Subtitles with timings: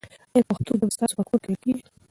[0.35, 1.83] آیا پښتو ژبه ستاسو په کور کې ویل کېږي؟